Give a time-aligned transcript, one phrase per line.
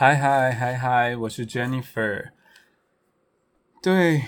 [0.00, 2.30] 嗨嗨嗨嗨，我是 Jennifer。
[3.82, 4.22] 对，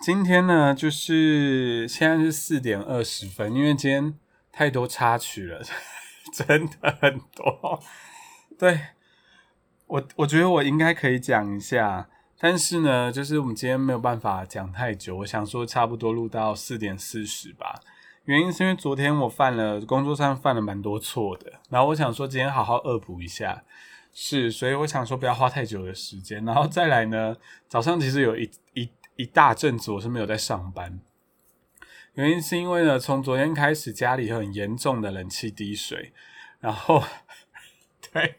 [0.00, 4.16] 今天呢，就是现在是四点二十分，因为今天
[4.52, 5.60] 太多插曲了，
[6.32, 7.80] 真的很多。
[8.56, 8.78] 对
[9.88, 12.08] 我，我觉得我应该可以讲一下，
[12.38, 15.16] 但是呢，就是我们今天没有办法讲太久。
[15.16, 17.80] 我想说，差不多录到四点四十吧。
[18.26, 23.64] 原因是因为昨天我犯了工作上犯了蛮多错的，然后我想说今天好好恶补一下。
[24.14, 27.34] 是，所以我想说不要花太久的时间，然后再来呢。
[27.66, 31.00] 早上其实有一一一大阵子我是没有在上班，
[32.14, 36.12] 原因是因为呢，从昨天开始家里很严重的冷气滴水，
[36.60, 37.02] 然后
[38.12, 38.36] 对，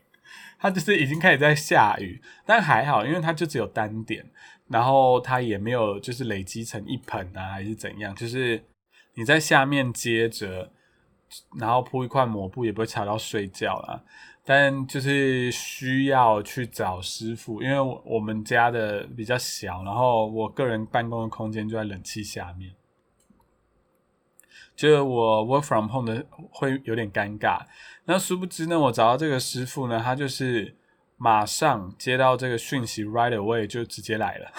[0.59, 4.29] 它就是已经开始在下雨，但还好，因为它就只有单点，
[4.67, 8.63] 然后它也没有就是累积成一盆啊，还是怎样，就是
[9.15, 10.71] 你在下面接着，
[11.57, 14.03] 然后铺一块抹布也不会吵到睡觉啦。
[14.45, 22.73] 但就是需要去找师傅，因为我们家的比较小，然后我个人办公的空间就在冷气下面，
[24.75, 27.65] 就是我 work from home 的会有点尴尬。
[28.05, 30.75] 那殊不知呢，我找到这个师傅呢，他就是
[31.23, 34.51] 马上接到这个讯息，right away 就直接来了。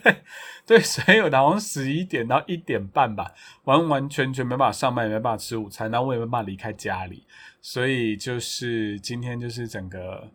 [0.66, 3.32] 对，所以我早上十一点到一点半吧，
[3.64, 7.24] 完完全全没办法上班，也没办法吃午餐，那我也没办法离开家里。
[7.62, 10.28] 所以就是今天就是整个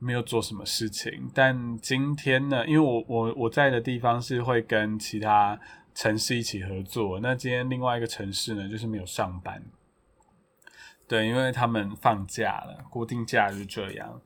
[0.00, 5.56] 没有做什么事情，但今天呢，因为我我我在的地方是会跟其他
[5.94, 9.62] 城市一起合作，那今天另外一个城市呢就是没有上班，
[11.08, 14.20] 对，因为他们放假了，固定假日这样，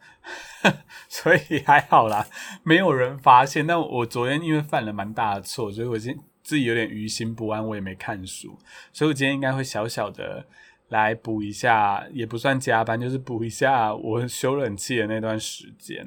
[1.08, 2.26] 所以还好啦，
[2.62, 3.66] 没有人发现。
[3.66, 8.58] 但我昨天因为犯了蛮大的错，所以我今自己有点于心不安，我也没看书，
[8.92, 10.46] 所以我今天应该会小小的。
[10.90, 16.04] 来补一下，也不算加班，就是补一下我修冷气的那段时间。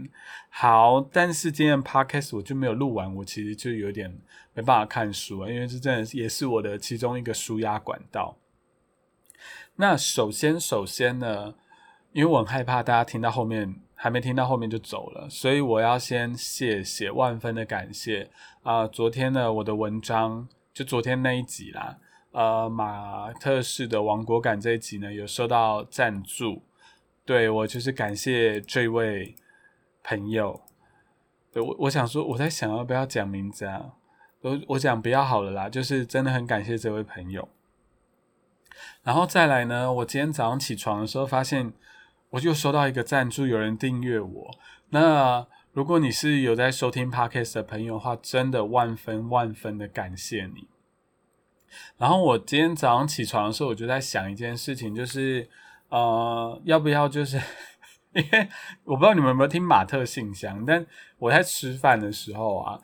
[0.49, 4.13] 好，但是今天的 podcast 我就没有录完，我其实就有点
[4.53, 8.37] 没办法看书啊，因为这真的也是我的其中一个舒压管道。
[9.75, 11.53] 那首先，首先呢，
[12.11, 18.29] 因为我很害怕大家听到后面还没听到后面就走了，所以我要先谢谢万分的感谢
[18.63, 18.85] 啊！
[18.87, 21.97] 昨天呢，我的文章就昨天那一集啦。
[22.31, 26.63] 呃，马特式的亡国感这一集呢，有收到赞助，
[27.25, 29.35] 对我就是感谢这位
[30.03, 30.61] 朋友。
[31.51, 33.93] 对我，我想说，我在想要不要讲名字啊？
[34.41, 37.47] 我我讲不要好了啦，就是真的很感谢这位朋友。
[39.03, 41.73] 然后再来呢，我今天早上起床的时候，发现
[42.31, 44.51] 我就收到一个赞助，有人订阅我。
[44.89, 50.67] 那如果你是有在收听 Podcast 的朋友的话，真的万分万分的感谢你。
[51.97, 55.49] 然后我今天早上起床的时候，我就在想一件事情，就是
[55.89, 57.37] 呃，要不要就是，
[58.13, 58.47] 因为
[58.83, 60.85] 我不知道你们有没有听马特信箱，但
[61.17, 62.79] 我在吃饭的时候啊，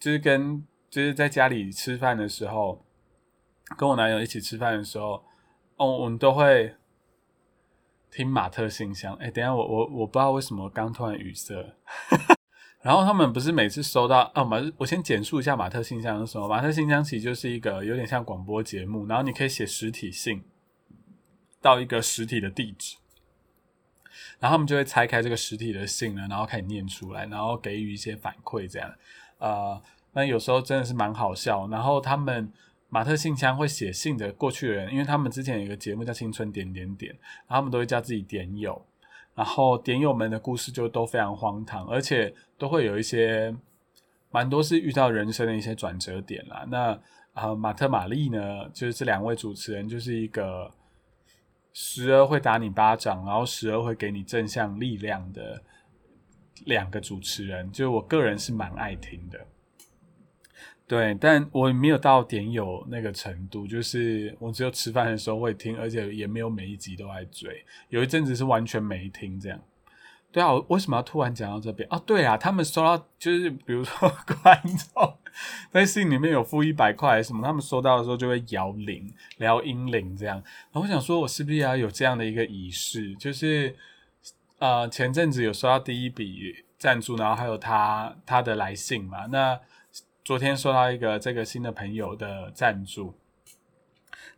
[0.00, 2.84] 就是跟就是在家里吃饭的时候，
[3.76, 5.22] 跟我男友一起吃饭的时候，
[5.76, 6.74] 哦，我们都会
[8.10, 9.14] 听马特信箱。
[9.14, 11.54] 哎，等下我我我不知道为什么刚突然语塞。
[12.82, 16.48] 然后他们不是每次收到啊马，我先简述一下马特信箱是什么。
[16.48, 20.42] 马特信箱其实就是一个有点像广播节目，然后你可以写实体信
[21.60, 22.96] 到一个实体的地址，
[24.40, 28.92] 然后他们就会拆开这个实体的信呢，然后开始念出来，然后给予一些反馈，这样。
[29.38, 29.80] 呃，
[30.14, 31.68] 那有时候真的是蛮好笑。
[31.68, 32.52] 然后他们
[32.92, 37.10] 马特信箱会写信的过去的人，因为他们之前有一个节目叫《青春点点点》，
[37.48, 38.84] 然后他们都会叫自己点友。
[39.34, 43.56] 然后点友们的故事就都非常荒唐，而且都会有一些
[44.30, 46.66] 蛮多是遇到人生的一些转折点啦。
[46.68, 47.00] 那
[47.32, 50.70] 啊，马特玛丽呢，就是这两位主持人，就是一个
[51.72, 55.62] 时而会打你巴掌，然后时而会给你正向力量的
[56.66, 59.46] 两个主持人，就我个人是蛮爱听的。
[60.86, 67.64] 对，但我没有到点有那个程度，就是我只有吃饭的时候会听，而且也没有每一集都在追。
[67.88, 69.58] 有一阵子是完全没听这样。
[70.30, 71.98] 对啊，我为什么要突然讲到这边啊？
[72.04, 74.06] 对啊，他们收到就是比如说
[74.42, 75.16] 观众
[75.70, 80.36] 在信里面有付一百块什么，他们收到的时候就会摇铃，聊音铃这样。
[80.72, 83.14] 然后我想说，我是不是要有这样的一个仪式？
[83.14, 83.74] 就是
[84.58, 89.58] 呃，前阵子有收到第一笔赞助，然后还有他他的来信嘛，那。
[90.32, 93.12] 昨天收到一个这个新的朋友的赞助，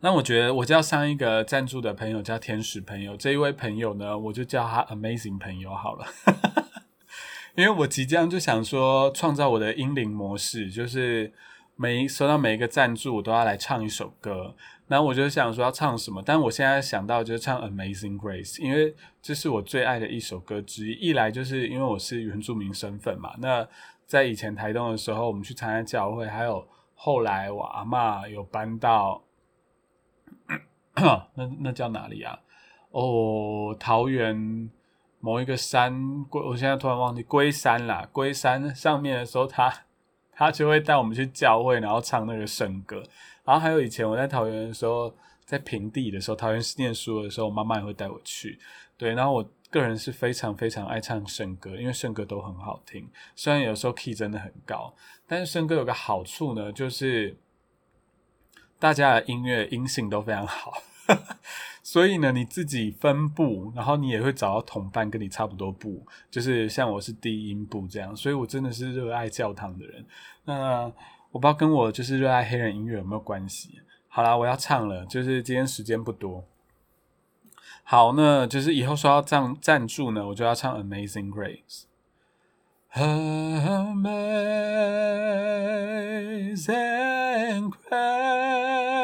[0.00, 6.05] 那我觉得我叫上一个赞助的朋友叫天使朋友，这一位朋友呢，我就叫他 Amazing 朋友好了，
[7.55, 11.32] 因为我即将就想说创造我的英灵模式，就是
[11.76, 14.56] 每收到每一个赞助，我都要来唱一首歌。
[14.88, 20.93] 那我就想说要唱什么，但我现在想到就是唱《Amazing Grace》，因为这是我最爱的一首歌之一。
[21.08, 23.67] 一来就是因为我是原住民身份嘛，那
[24.06, 29.23] 在以前台东的时候，我们去参加教会，还有后来我阿妈有搬到，
[31.35, 32.39] 那那叫哪里啊？
[32.91, 34.71] 哦，桃园
[35.19, 38.09] 某一个山，龟，我现在突然忘记龟山啦。
[38.12, 39.73] 龟山上面的时候，他
[40.33, 43.03] 他就会带我们去教会，然后唱那个圣歌。
[43.45, 45.12] 然后还有以前我在桃园的时候，
[45.45, 48.59] 在平地的时候，桃园念书的时候，妈妈也会带我去。
[48.97, 53.11] 对，然后我个人是非常非常爱唱圣歌，因为圣歌都很好听。
[53.35, 54.94] 虽然有时候 key 真的很高，
[55.26, 57.37] 但是圣歌有个好处呢，就是
[58.79, 60.73] 大家的音乐音性都非常好。
[61.82, 68.15] 所以呢，你自己分部，然后你也会找到同伴跟你差不多部，就是像我是低音部这样。
[68.17, 70.06] 所以我真的是热爱教堂的人。
[70.44, 70.93] 那。
[71.35, 73.81] 我不知道跟我就是热爱黑人音乐有没有关系。
[74.06, 76.44] 好啦，我要唱了，就是今天时间不多。
[77.85, 81.83] 好，那就是以后说要赞赞助呢，我就要唱《Amazing Grace》。
[82.95, 84.03] Amazing
[87.71, 88.97] Grace,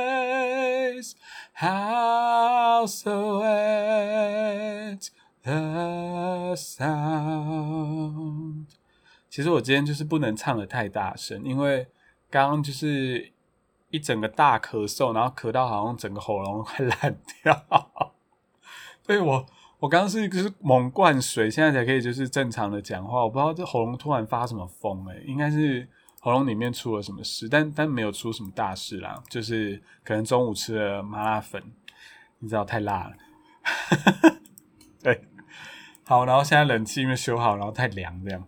[1.54, 3.10] how sweet
[5.42, 7.96] the sound。
[9.28, 11.86] 其实我今天就是不能唱的太大声，因为。
[12.32, 13.32] 刚刚就是
[13.88, 18.09] 一整个大咳嗽，然后咳到好像整个喉咙快烂掉。
[19.10, 19.44] 所以我
[19.80, 23.24] 我刚刚是就是猛灌水，现在才可以就是正常的讲话。
[23.24, 25.84] 我不知道这喉咙突然发什么疯哎，应该是
[26.20, 31.60] 喉咙里面出了什么事，但但没有出什么大事啦，就是可能中午吃了麻辣粉，
[32.38, 33.16] 你知道太辣了。
[35.02, 35.24] 对，
[36.04, 38.46] 好，然后现在冷气因为修好，然后太凉这样。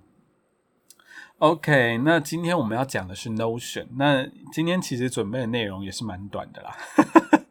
[1.38, 3.88] OK，那今天我们要讲的是 Notion。
[3.96, 6.76] 那今天其实准备的内容也是蛮短的啦。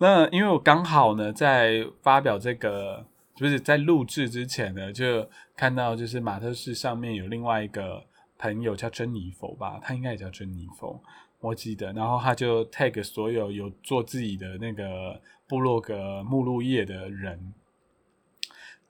[0.00, 3.04] 那因为我刚好呢，在发表这个，
[3.36, 8.02] 就是在录制之前呢，就看到就是马特市上面有另外一个
[8.38, 10.98] 朋友叫珍妮佛吧，他应该也叫珍妮佛，
[11.40, 11.92] 我记得。
[11.92, 17.52] 然后他就 tag 所有有做自己的那个部落格目录页的人，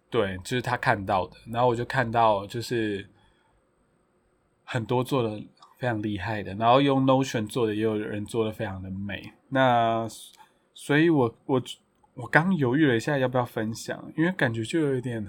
[0.09, 1.37] 对，就是他看到的。
[1.53, 3.07] 然后我就看到就是。
[4.73, 5.31] 很多做的
[5.79, 9.33] 非常厉害的，然后用 Notion 做的也有人做的非常的美。
[9.49, 10.07] 那
[10.83, 11.63] 所以，我我
[12.15, 15.29] 我刚犹豫了一下要不要分享，因为感觉就有一点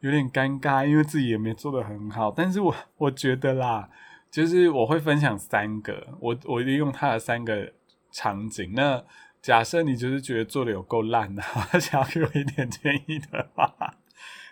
[0.00, 2.32] 有点尴尬，因为自己也没做的很好。
[2.32, 3.88] 但是我我觉得啦，
[4.28, 7.72] 就是我会分享三个，我我利用他的三个
[8.10, 8.72] 场景。
[8.74, 9.04] 那
[9.40, 11.40] 假设你就是觉得做的有够烂的，
[11.78, 13.94] 想要给我一点建议的话。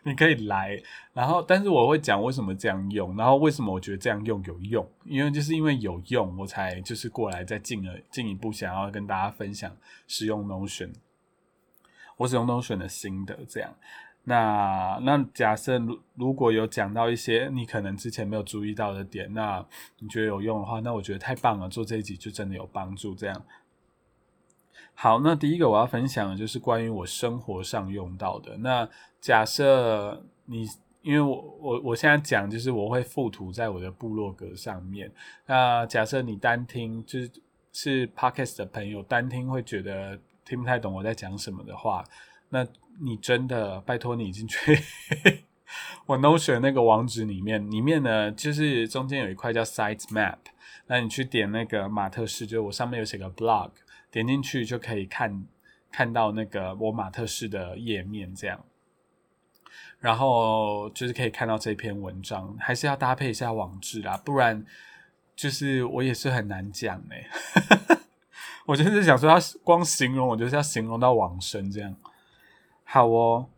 [0.06, 0.80] 你可以来，
[1.12, 9.74] 然后，但是我会讲为什么这样用，然后为什么我觉得这样用有用，因为就是因为有用，我才就是过来再进而进一步想要跟大家分享
[10.06, 10.90] 使用 Notion，
[12.18, 13.74] 我使用 Notion 的心得这样。
[14.26, 19.64] 那那假设如如果有讲到一些你可能之前没有注意到的点，那
[19.98, 23.44] 你觉得有用的话，那我觉得太棒了，做这一集就真的有帮助这样。
[24.96, 28.56] 好，那第一个我要分享的就是关于我生活上用到的。
[28.58, 28.88] 那
[29.20, 30.66] 假设你，
[31.02, 35.12] 因为我我我现在讲就是我会附图在我的部落格上面。
[35.46, 37.30] 那假设你单听就是
[37.72, 42.04] 是 podcast 的朋友单听会觉得听不太懂我在讲什么的话，
[42.48, 42.64] 那
[43.02, 44.78] 你真的拜托你已经去
[46.06, 50.38] 我 Notion 那个网址里面，里面呢就是中间有一块叫 Site Map，
[50.86, 53.70] 那你去点那个马特市，就我上面有写个 blog。
[54.14, 55.44] 点进去就可以看
[55.90, 58.64] 看到那个我马特式的页面，这样，
[59.98, 64.64] 然后就是可以看到这篇文章，还是要搭配一下网志啦，不然
[65.34, 67.26] 就是我也是很难讲哎。
[68.66, 71.96] 我就是想说，要光形容，我就是要形容到往生这样。
[72.84, 73.48] 好哦，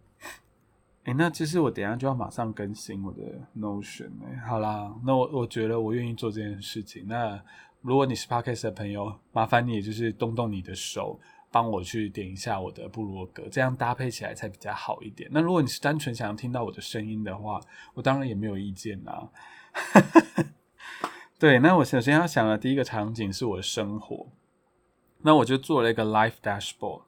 [1.05, 3.21] 哎，那其实我等下就要马上更新我的
[3.61, 4.39] Notion 哎。
[4.49, 7.43] 好啦，那我我觉得我愿意做这件事情，那。
[7.87, 11.21] 如果你是 Podcast 的朋友，麻烦你就是动动你的手，
[11.53, 15.31] 帮我去点一下我的部落格，这样搭配起来才比较好一点。
[15.33, 17.61] 那如果你是单纯想要听到我的声音的话，
[17.95, 19.31] 我当然也没有意见啦。
[21.39, 24.33] 对，那我首先要想的第一个场景是我的生活，
[25.23, 27.03] 那我就做了一个 Life Dashboard。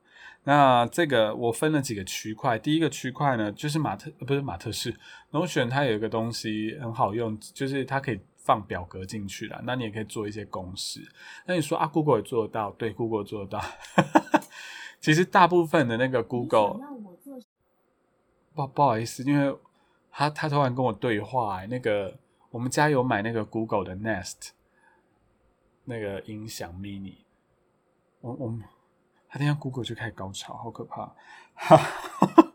[0.44, 4.96] 那这个我分了几个区块，第一个区块呢就是马特，不是马特式，
[5.32, 8.20] 我选它有一个东西很好用，就是它可以。
[8.48, 11.06] 放表格进去了，那你也可以做一些公式。
[11.44, 12.70] 那你说啊，Google 也做得到？
[12.78, 13.62] 对，Google 做得到。
[15.00, 16.80] 其实大部分的那个 Google，
[18.54, 19.54] 不不好意思，因为
[20.10, 22.16] 他他突然跟我对话，那个
[22.50, 24.52] 我们家有买那个 Google 的 Nest，
[25.84, 27.16] 那个音响 mini，
[28.22, 28.58] 我我
[29.28, 31.14] 他等下 Google 就开始高潮，好可怕！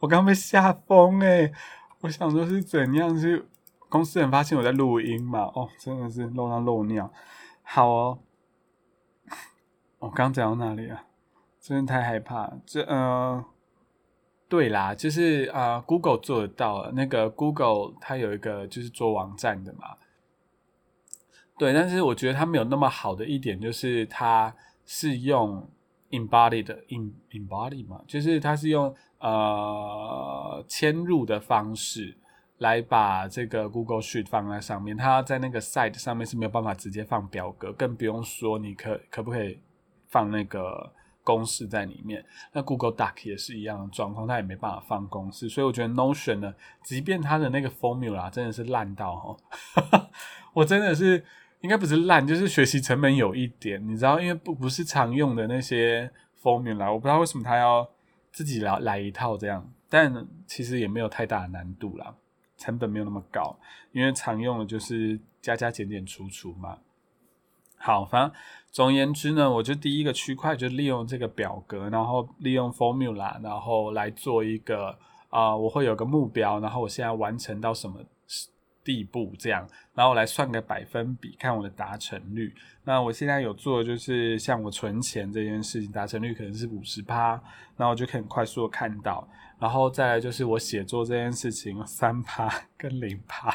[0.00, 1.52] 我刚被吓疯哎！
[2.00, 3.18] 我想说是怎样？
[3.18, 3.46] 是
[3.88, 5.40] 公司人发现我在录音嘛？
[5.54, 7.10] 哦，真的是漏到漏尿。
[7.62, 8.18] 好哦，
[9.98, 11.04] 我刚讲到哪里啊？
[11.60, 12.52] 真的太害怕。
[12.64, 13.44] 这嗯，
[14.48, 16.90] 对啦，就是啊，Google 做得到。
[16.92, 19.96] 那个 Google 它有一个就是做网站的嘛。
[21.58, 24.54] 对，但是我觉得它没有那么好的一点就是它
[24.86, 25.68] 是用
[26.10, 32.16] embodied in embody 嘛，就是它是用呃嵌入的方式
[32.58, 34.96] 来把这个 Google Sheet 放在上面。
[34.96, 39.58] 它在那个 site 上面是没有办法直接放表格，更不用说你可可不可以
[40.08, 40.92] 放那个
[41.24, 42.24] 公式在里面。
[42.52, 45.48] 那 Google Doc 也是一样的状况，它也没办法放公式。
[45.48, 50.10] 所以我觉得 Notion 呢，即便它的那个 formula 真的是烂到哈，
[50.54, 51.24] 我真的是。
[51.60, 56.08] 应该不是烂，就是学习成本有一点，你知道，因为不不是常用的那些
[56.40, 57.84] formula，我不知道为什么他要
[58.30, 62.14] 自己来来一套这样，但其实也没有太大的难度啦，
[62.58, 63.56] 成本没有那么高，
[63.92, 66.76] 因为常用的就是加加减减除除嘛。
[67.78, 68.36] 好，反正
[68.70, 74.98] 总而言之呢，我就第一个区块就利用这个表格，然后利用 formula，然后来做一个
[75.30, 78.00] 啊，我会有个目标，然后我现在完成到什么。
[78.88, 82.54] 地步这样，然后来算个百分比，看我的达成率。
[82.84, 87.38] 那我现在有做的，就是像我存钱这件事情，达成率可能是五十趴，
[87.76, 89.28] 那我就可以快速的看到。
[89.58, 93.54] 然后再来就是我写作这件事情，三趴 跟零趴。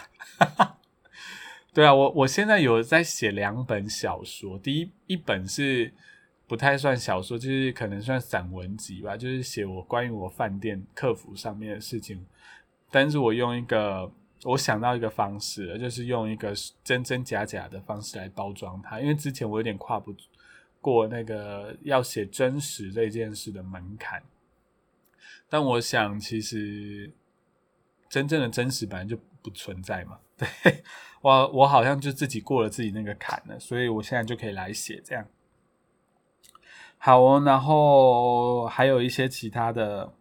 [1.73, 5.91] 对啊，我我现在有在写两本小说，第一一本是
[6.47, 12.23] 不太算小说，就是可能算散文集吧，就是写我关于我饭店客服上面的事情，
[12.91, 14.11] 但是我用一个。
[14.43, 20.13] 我想到一个方式，就是用一个真真假假的方式来包装它，因为之前我有点跨不
[20.81, 24.21] 过那个要写真实这件事的门槛。
[25.49, 27.11] 但我想，其实
[28.09, 30.19] 真正的真实本来就不存在嘛。
[30.35, 30.47] 对
[31.21, 35.25] 我，我好像就自己过了自己那个坎了，所以我现在就可以来写这样。
[36.97, 40.11] 好哦，然后还有一些其他的、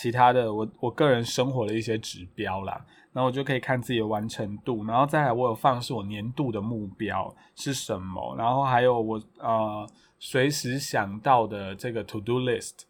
[0.00, 2.86] 其他的，我我个人生活的一些指标啦。
[3.12, 9.84] 然后我就可以看自己的完成度，然后再来我有放是我年度的目标是什么，然后还有我呃
[10.20, 12.82] 随时想到的这个 to do list，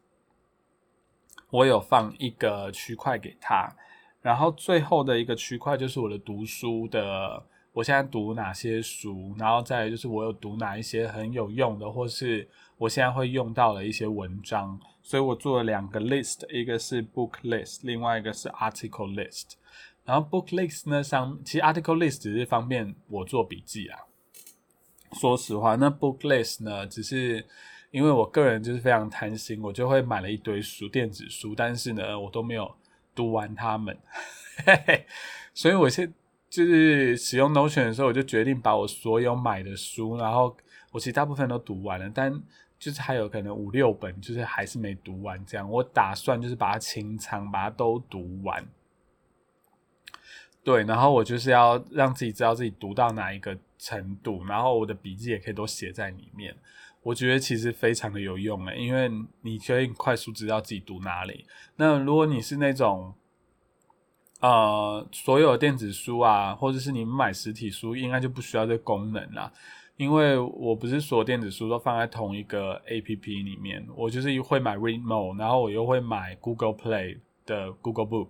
[1.49, 3.75] 我有放一个区块给他，
[4.21, 12.47] 然后最后的一个区块就是我的读书的，我现在读哪些书，然后再就是我有读哪一些很有用的，或是
[12.77, 19.53] 我现在会用到的一些文章，所以我做了两个 list，一个是 book list，另外一个是 article list。
[20.05, 23.99] 然后 book list 呢上，其实 article list 只是方便我做笔记啊。
[25.19, 27.43] 说实话，那 book list 呢，只是
[27.91, 32.71] 因为我个人就是非常贪心，我就会买了一堆书，电子书，但是呢，我都没有
[33.15, 33.97] 读完它们。
[35.55, 36.13] 所以我现
[36.51, 40.55] 就是使用 Notion 的时候，我就决定把我所有买的书，然后
[40.93, 42.31] 我其实大部分都读完了，但
[42.79, 45.45] 就是还有可能五六本，就是还是没读完。
[45.45, 48.67] 这样，我打算就是把它清仓，把它都读完。
[50.63, 56.55] 对，然后我就是要让自己知道自己读到哪一个程度，然后我的笔记也可以都写在里面。
[57.03, 61.47] 我觉得其实非常的有用诶，因为你可以快速知道自己读哪里。
[61.77, 63.15] 那如果你是那种，
[64.41, 69.51] 呃，所有电子书啊，或者是你买实体书，应该就不需要这功能啦。
[69.99, 78.29] 因为我不是所有电子书都放在同一个 A P P 里面，我就是会买 Readmo，然后我又会买 Google Play 的 Google Book。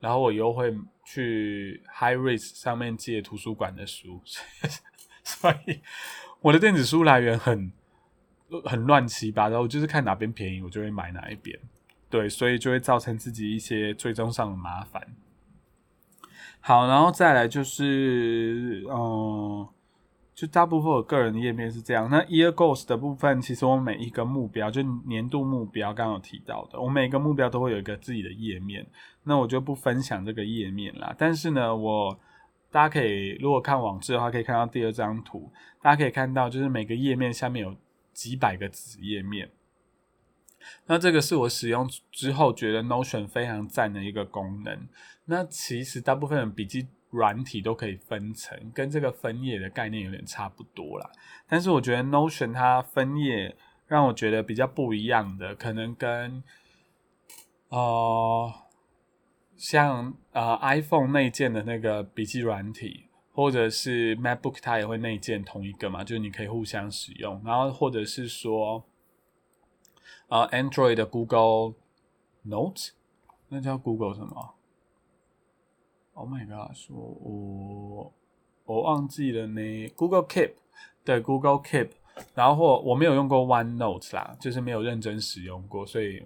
[0.00, 0.72] 然后我又会
[1.04, 4.22] 去 HiRead 上面借图书馆的书，
[5.24, 5.80] 所以
[6.40, 7.72] 我的电子书来源很
[8.64, 11.58] 很乱七八糟，我就是看哪边便宜我就会买哪一边，
[12.08, 15.02] 对，所以就会造成自己一些追踪上的麻烦。
[16.60, 19.66] 好，然后再来就是，嗯。
[20.38, 22.08] 就大部分我个人的页面是这样。
[22.08, 28.86] 那 Year Goals 的部分，其实我每一个目标，就年度目标，刚刚有提到的，我每个目标都会有一个自己的页面。
[29.24, 31.12] 那我就不分享这个页面啦。
[31.18, 32.16] 但是呢，我
[32.70, 35.50] 大家可以如果看网志的话，可以看到第二张图，
[35.82, 37.74] 大家可以看到，就是每个页面下面有
[38.12, 39.50] 几百个子页面。
[40.86, 44.86] 那这个是我使用之后觉得 Notion 非常赞的一个功能。
[45.24, 46.86] 那其实大部分的笔记。
[47.10, 51.10] 软体都可以分层，跟这个分页的概念有点差不多啦。
[51.48, 56.42] 但是我觉得 Notion 它分页让我觉得比较不一样的，可能跟
[57.68, 58.52] 呃
[59.56, 67.40] 像呃 iPhone 内建的那个笔记软体，或者是 MacBook 它也会内建同一个嘛，就是你可以互相使用。
[67.44, 68.84] 然后或者是说，
[70.28, 71.74] 呃，Android 的 Google
[72.42, 72.92] Note，
[73.48, 74.54] 那叫 Google 什么
[76.18, 76.76] ？Oh my god！
[76.90, 78.12] 我
[78.64, 79.88] 我忘记了呢。
[79.96, 80.52] Google Keep，
[81.04, 81.90] 对，Google Keep。
[82.34, 86.20] 然后我没有用过 OneNote 啦，就是没有认真使用过，所以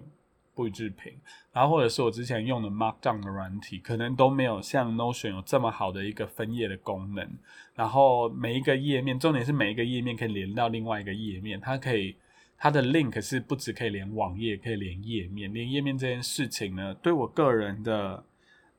[0.55, 1.13] 不予置评。
[1.51, 7.29] 然后或者是我之前用的 Markdown 的软体，可能都没有像 Notion 有这么好的一个分页的功能。
[7.75, 12.15] 然后每一个页面，重点是每一个页面可以连到另外一个页面，它可以
[12.57, 15.53] 它的 link 是不只可以连网页，可以连页面。
[15.53, 18.23] 连页面这件事情呢，对我个人的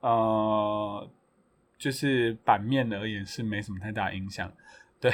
[0.05, 1.09] 呃，
[1.79, 4.53] 就是版面而言是没什么太大影响，
[4.99, 5.11] 对。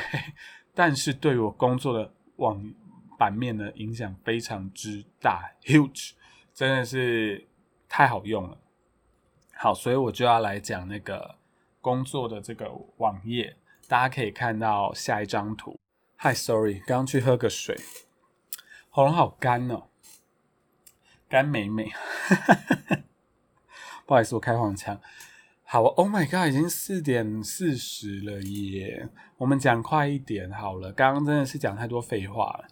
[0.73, 2.73] 但是对我工作的网
[3.17, 6.11] 版面呢，影响非常之大， huge，
[6.53, 7.47] 真的是
[7.87, 8.57] 太好用了。
[9.53, 11.35] 好，所以我就要来讲那个
[11.79, 13.55] 工作的这个网页，
[13.87, 15.79] 大家可以看到下一张图。
[16.17, 17.77] Hi，sorry，刚刚去喝个水，
[18.89, 19.83] 喉咙好干哦，
[21.29, 21.89] 干美美，
[24.05, 24.99] 不好意思，我开黄腔。
[25.63, 29.07] 好，Oh my God，已经四点四十了耶！
[29.37, 32.65] 我们讲快一点好了，刚刚真的是讲太多废话了。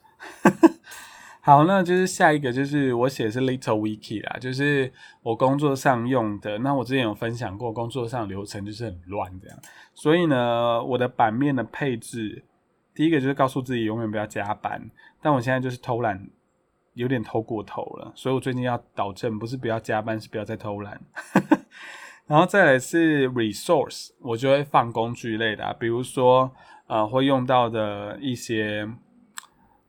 [1.39, 4.91] 好，那就是下一个，就是我写的是 Little Wiki 啦，就是
[5.23, 6.57] 我工作上用的。
[6.59, 9.57] 那我之前有分享过，工作上流程就是很乱这样，
[9.93, 12.43] 所以呢，我的版面的配置，
[12.93, 16.29] 第一个就是告诉自己永远不要加班，但我现在就是偷懒，
[16.93, 20.99] 有点偷过头了，所以我最近要导正，不是不要加班，是不要再偷懒。
[22.27, 26.51] 然后再来是 resource，我就会放工具类的，比如说
[26.87, 28.87] 呃会用到的一些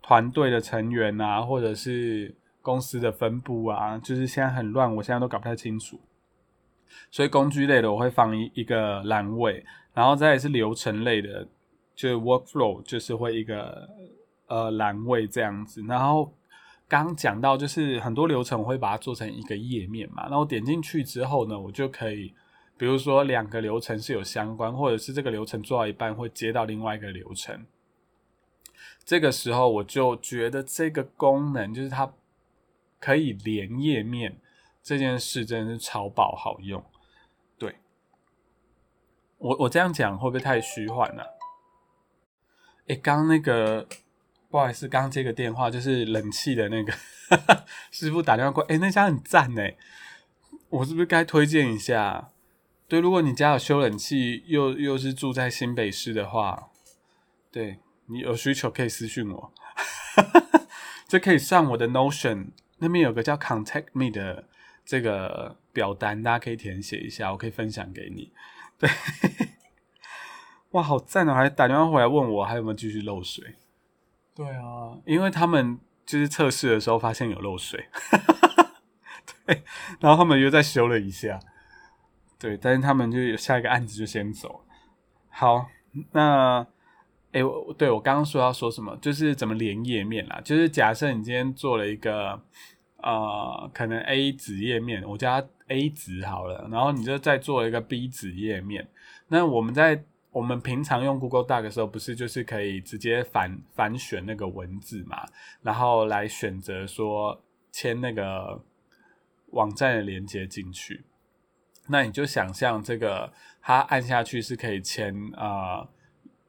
[0.01, 6.01] 团队的成员啊，或者是公司的分布啊，就是现在很乱，我现在都搞不太清楚，
[7.11, 11.47] 所以工具类的我会放一一个栏位，然后再来是流程类的，
[11.95, 13.89] 就是 workflow，就是会一个
[14.47, 16.33] 呃栏位这样子，然后。
[16.91, 20.27] 刚讲到就是很多流程，我会把它做成一个页面嘛。
[20.29, 22.35] 那我点进去之后呢，我就可以，
[22.77, 27.65] 比如说两个流程是有相关，或者是这个流程做到一半会接到另外一个流程。
[29.05, 32.13] 这个时候我就觉得这个功能就是它
[32.99, 34.41] 可以连页面
[34.83, 36.85] 这件事真的是超爆好用。
[37.57, 37.77] 对，
[39.39, 41.39] 我我这样讲会不会太虚幻了？
[42.89, 43.87] 哎，刚那个。
[44.51, 46.93] 不好意思，刚刚接个电话，就是冷气的那个
[47.93, 49.77] 师傅打电话过，哎，那家很赞哎，
[50.69, 52.31] 我是不是该推荐一下？
[52.89, 56.71] 对，如果你家有修冷气，又又是住在新北市的话，
[57.53, 59.53] 对你有需求可以私信我，
[61.07, 64.49] 就可以上我的 Notion 那边有个叫 Contact Me 的
[64.85, 68.33] 这个表单，大家可以填写一下，我可以分享给你。
[68.77, 68.91] 对，
[70.73, 71.35] 哇，好赞哦！
[71.35, 73.55] 还打电话回来问我还有没有继续漏水。
[74.41, 77.91] 对啊，因为他们就是测试的时候发现有漏水，
[79.45, 79.63] 对，
[80.01, 81.39] 然后他们又再修了一下，
[82.39, 84.65] 对，但是他们就下一个案子就先走。
[85.29, 85.67] 好，
[86.13, 86.67] 那，
[87.33, 92.41] 哎，我对我刚刚说要说什么，就是怎么连页面啦，就是假设你今天做了一个
[93.03, 98.89] 呃，可能 A 子页面，我叫它 A 子好了，然后你就再做一个 B 子页面，
[99.29, 100.03] 那我们在。
[100.33, 105.27] 我们平常用 Google Doc 的时候，不是就是可以直接反反选那个文字嘛，
[105.61, 108.63] 然后来选择说签那个
[109.47, 111.05] 网站的连接进去。
[111.89, 115.89] 那你就想象这个，它按下去是可以签啊，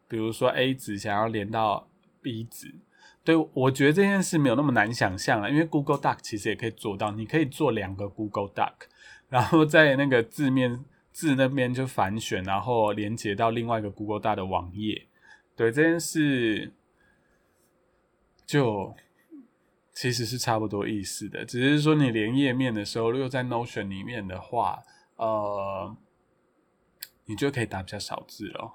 [0.08, 1.88] 比如说 A 纸想要连到
[2.22, 2.76] B 纸，
[3.24, 8.74] 对我觉得这件事没有那么难想象了，因为 Google Doc 其实也可以做到，你可以做两个 Google Doc，
[9.28, 10.86] 然后在那个字面。
[11.22, 15.08] 字那边就反选，然后连接到另外一个 Google 大的网页。
[15.56, 16.74] 对这件事，
[18.44, 18.96] 就
[19.94, 24.82] 其实是差不多意思的，只是说你连页面的时候，如果在 Notion 里面的话，
[25.18, 25.96] 呃，
[27.26, 28.74] 你就可以打比较少字了。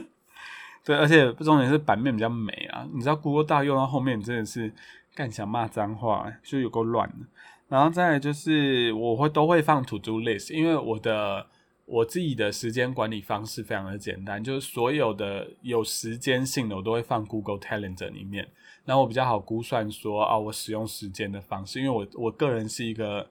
[0.84, 2.86] 对，而且重点是版面比较美啊。
[2.92, 4.70] 你知道 Google 大用到后面真的是
[5.14, 7.26] 干想骂脏话，就有够乱的。
[7.68, 11.46] 然后再来就是我会都会放 to do list，因为我的
[11.84, 18.48] 我自己的时间管理方式非常的简单，就是所有的有时间性的我都会放 Google Calendar 里面，
[18.84, 23.28] 然后我比较好估算说啊我使用时间的方式，因为我我个人是一个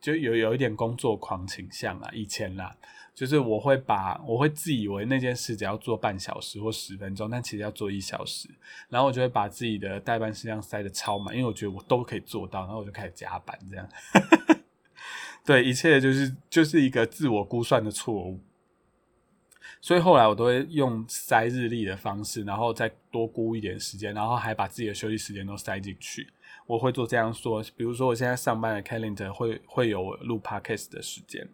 [0.00, 2.76] 就有有一点工作狂倾向啊，以前啦。
[3.16, 8.46] 就是我会把我会自以为那件事只要做半小时或十分钟，但其实要做一小时，
[8.90, 13.88] 然后我就会把自己的代办事项塞的超满，因为我觉得我都可以做到，然后我就开始加班这样。
[15.46, 18.38] 对，一切就是就是一个自我估算的错误。
[19.80, 26.28] 所以后来我都会用塞日历的方式，然后再多估一点时间，然后还把自己的休息时间都塞进去。
[26.66, 31.48] 我会做这样说，比如说我现在上班的 calendar 会会有录 podcast 的时间。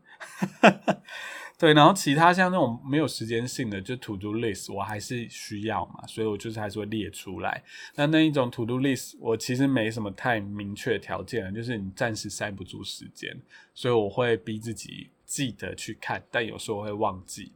[1.58, 7.62] 对，然后其他像那种没有时间性的，就 to do list，我还是需要嘛，所以我就是还是会列出来。
[7.94, 13.40] 那那一种 to do list，我其实没什么太明确条件，就是你暂时塞不住时间，
[13.74, 17.52] 所以我会逼自己记得去看，但有时候会忘记。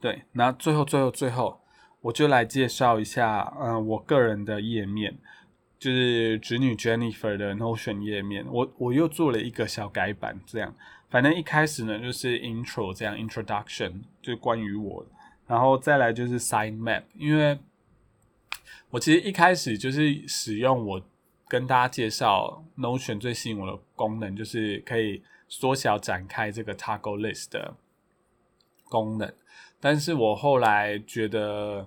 [0.00, 1.60] 对，那最后最后最后，
[2.00, 5.18] 我就来介绍一下，嗯，我个人的页面，
[5.78, 10.74] 就是侄女 Jennifer 的 Notion 页面，我我又做了一个小改版，这样。
[11.10, 15.06] 反正一开始呢，就是 intro 这样 introduction 就关于我，
[15.46, 17.58] 然后再来就是 side map，因为
[18.90, 21.02] 我其实一开始就是使用我
[21.46, 27.74] 跟大家介绍 Notion 最吸引我的功能，就是可以缩小展开这个 toggle list 的
[28.88, 29.32] 功能，
[29.78, 31.86] 但是我后来觉得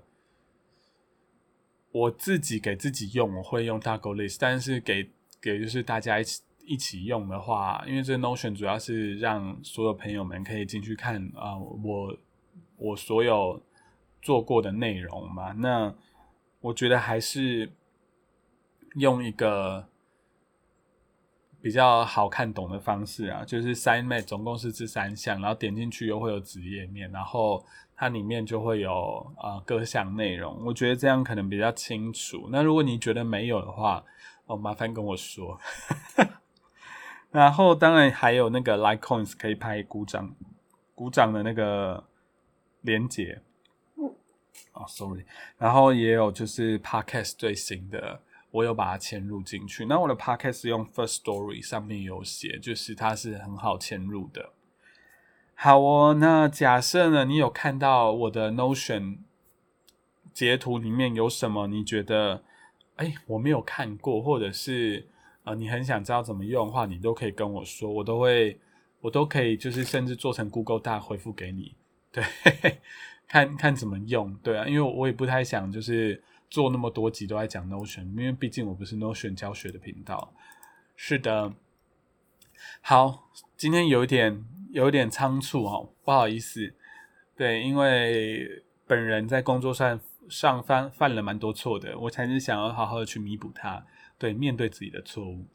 [1.91, 5.09] 我自己给自己用，我会用 Taco List，但是给
[5.41, 6.41] 给就是大家一起。
[6.69, 12.17] 一起用的话，因为这 Notion 主要是让所有朋友们可以进去看啊，我
[12.75, 13.63] 我所有
[14.21, 15.53] 做过的内容嘛。
[15.53, 15.95] 那
[16.59, 17.71] 我觉得还是
[18.95, 19.87] 用一个
[21.67, 27.61] 比较好看懂的方式啊，就是 Sign Map 总共是这三项，然后点进去又会有子页面，然后
[27.93, 30.63] 它里面就会有啊各项内容。
[30.65, 32.47] 我觉得这样可能比较清楚。
[32.49, 34.01] 那如果你觉得没有的话，
[34.45, 35.59] 哦，麻烦跟我说。
[37.31, 40.33] 然后当然还有那个 Litecoins 可以拍鼓掌、
[40.95, 42.01] 鼓掌的那个
[42.79, 43.41] 连接。
[44.71, 45.25] 哦，sorry。
[45.57, 49.85] 然后也有就是 Podcast 最新的，我有把它嵌入进去。
[49.85, 54.51] 那我的 Podcast 用 First Story 上面有写，就是它是很好嵌入的。
[55.53, 59.17] 好哦，那假设呢，你有看到我的 Notion
[60.33, 61.67] 截图里面有什么？
[61.67, 62.43] 你觉得
[62.97, 65.07] 哎，我没有看过，或者是？
[65.43, 68.59] 啊，你很想知道怎么用的话，你都可以跟我说，我都会，
[68.99, 71.73] 我都可以，就是甚至做成 Google 大回复给你，
[72.11, 72.21] 对，
[73.29, 80.33] 看看怎么用，对啊，因为我也不太想就是做那么多集都在讲 Notion，因为毕竟我不是 Notion 教学的频道。
[80.95, 81.53] 是的，
[82.81, 86.73] 好，今天有一点有一点仓促哦，不好意思，
[87.35, 93.85] 对，因为本人在工作上上犯犯了蛮多错的，我才是想要好好的去弥补它。
[94.17, 95.45] 对，面对自己的错误。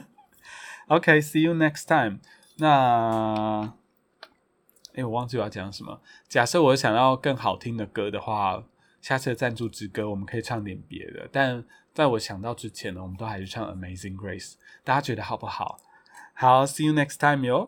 [0.88, 2.18] OK，see you next time。
[2.56, 3.74] 那，
[4.94, 6.00] 哎，我忘记我要讲什么。
[6.28, 8.64] 假设我想要更好听的歌的话，
[9.06, 11.28] 下次的赞助之歌我们可以唱点别的。
[11.30, 11.62] 但
[11.94, 14.54] 在我想到之前呢，我们都还是唱 Amazing Grace。
[14.82, 15.78] 大家觉得好不好？
[16.34, 17.64] 好，see you next time 哟。